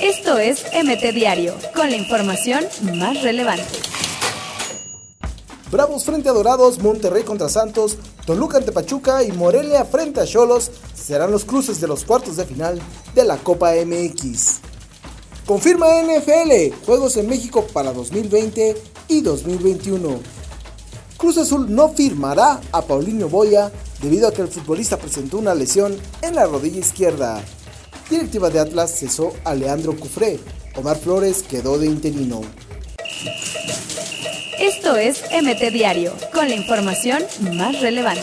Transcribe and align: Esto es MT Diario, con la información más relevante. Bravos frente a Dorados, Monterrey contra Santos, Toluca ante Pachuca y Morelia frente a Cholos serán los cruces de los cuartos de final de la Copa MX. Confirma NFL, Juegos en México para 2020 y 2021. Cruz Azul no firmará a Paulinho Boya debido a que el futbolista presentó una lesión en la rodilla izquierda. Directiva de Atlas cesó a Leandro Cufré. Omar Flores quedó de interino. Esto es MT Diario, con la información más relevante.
Esto 0.00 0.38
es 0.38 0.64
MT 0.72 1.14
Diario, 1.14 1.54
con 1.74 1.90
la 1.90 1.96
información 1.96 2.64
más 2.94 3.22
relevante. 3.22 3.64
Bravos 5.70 6.04
frente 6.04 6.28
a 6.28 6.32
Dorados, 6.32 6.78
Monterrey 6.78 7.24
contra 7.24 7.48
Santos, 7.48 7.98
Toluca 8.24 8.58
ante 8.58 8.72
Pachuca 8.72 9.24
y 9.24 9.32
Morelia 9.32 9.84
frente 9.84 10.20
a 10.20 10.24
Cholos 10.24 10.70
serán 10.94 11.30
los 11.30 11.44
cruces 11.44 11.80
de 11.80 11.88
los 11.88 12.04
cuartos 12.04 12.36
de 12.36 12.44
final 12.44 12.80
de 13.14 13.24
la 13.24 13.36
Copa 13.36 13.72
MX. 13.84 14.60
Confirma 15.44 15.86
NFL, 16.02 16.84
Juegos 16.84 17.16
en 17.16 17.28
México 17.28 17.66
para 17.72 17.92
2020 17.92 18.76
y 19.08 19.20
2021. 19.20 20.20
Cruz 21.16 21.38
Azul 21.38 21.72
no 21.72 21.88
firmará 21.88 22.60
a 22.72 22.82
Paulinho 22.82 23.28
Boya 23.28 23.72
debido 24.02 24.28
a 24.28 24.32
que 24.32 24.42
el 24.42 24.48
futbolista 24.48 24.96
presentó 24.98 25.38
una 25.38 25.54
lesión 25.54 25.96
en 26.22 26.34
la 26.34 26.46
rodilla 26.46 26.80
izquierda. 26.80 27.42
Directiva 28.08 28.50
de 28.50 28.60
Atlas 28.60 28.98
cesó 28.98 29.32
a 29.44 29.54
Leandro 29.54 29.96
Cufré. 29.96 30.38
Omar 30.76 30.96
Flores 30.96 31.42
quedó 31.42 31.78
de 31.78 31.86
interino. 31.86 32.40
Esto 34.60 34.96
es 34.96 35.22
MT 35.32 35.72
Diario, 35.72 36.12
con 36.32 36.48
la 36.48 36.54
información 36.54 37.24
más 37.54 37.80
relevante. 37.80 38.22